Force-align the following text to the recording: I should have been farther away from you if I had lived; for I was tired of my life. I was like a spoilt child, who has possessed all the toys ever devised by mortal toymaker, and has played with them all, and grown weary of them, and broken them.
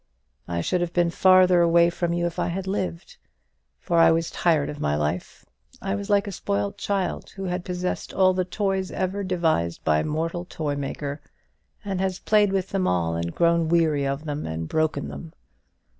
I 0.47 0.61
should 0.61 0.81
have 0.81 0.93
been 0.93 1.11
farther 1.11 1.61
away 1.61 1.91
from 1.91 2.11
you 2.11 2.25
if 2.25 2.39
I 2.39 2.47
had 2.47 2.65
lived; 2.65 3.17
for 3.77 3.99
I 3.99 4.09
was 4.09 4.31
tired 4.31 4.67
of 4.67 4.79
my 4.79 4.95
life. 4.95 5.45
I 5.79 5.93
was 5.93 6.09
like 6.09 6.25
a 6.25 6.31
spoilt 6.31 6.79
child, 6.79 7.29
who 7.35 7.43
has 7.43 7.61
possessed 7.61 8.11
all 8.11 8.33
the 8.33 8.43
toys 8.43 8.89
ever 8.89 9.23
devised 9.23 9.83
by 9.83 10.01
mortal 10.01 10.43
toymaker, 10.43 11.21
and 11.85 12.01
has 12.01 12.17
played 12.17 12.51
with 12.51 12.69
them 12.71 12.87
all, 12.87 13.15
and 13.15 13.35
grown 13.35 13.69
weary 13.69 14.07
of 14.07 14.25
them, 14.25 14.47
and 14.47 14.67
broken 14.67 15.07
them. 15.07 15.33